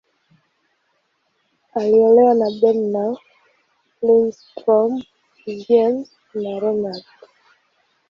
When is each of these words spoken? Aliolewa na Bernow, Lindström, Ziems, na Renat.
Aliolewa 1.75 2.33
na 2.39 2.47
Bernow, 2.61 3.11
Lindström, 4.03 4.93
Ziems, 5.63 6.07
na 6.41 6.51
Renat. 6.61 7.05